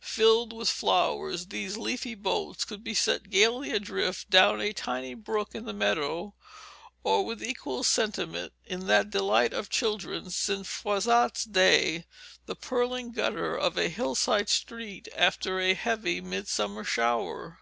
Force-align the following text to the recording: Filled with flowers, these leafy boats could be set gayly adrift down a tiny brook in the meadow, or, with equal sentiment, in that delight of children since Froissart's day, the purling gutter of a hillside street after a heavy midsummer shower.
Filled 0.00 0.54
with 0.54 0.70
flowers, 0.70 1.48
these 1.48 1.76
leafy 1.76 2.14
boats 2.14 2.64
could 2.64 2.82
be 2.82 2.94
set 2.94 3.28
gayly 3.28 3.70
adrift 3.70 4.30
down 4.30 4.58
a 4.58 4.72
tiny 4.72 5.12
brook 5.12 5.54
in 5.54 5.66
the 5.66 5.74
meadow, 5.74 6.34
or, 7.02 7.22
with 7.26 7.42
equal 7.42 7.82
sentiment, 7.84 8.54
in 8.64 8.86
that 8.86 9.10
delight 9.10 9.52
of 9.52 9.68
children 9.68 10.30
since 10.30 10.66
Froissart's 10.68 11.44
day, 11.44 12.06
the 12.46 12.56
purling 12.56 13.12
gutter 13.12 13.54
of 13.58 13.76
a 13.76 13.90
hillside 13.90 14.48
street 14.48 15.06
after 15.14 15.60
a 15.60 15.74
heavy 15.74 16.22
midsummer 16.22 16.82
shower. 16.84 17.60